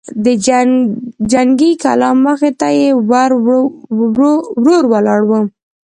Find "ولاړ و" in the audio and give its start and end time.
4.91-5.31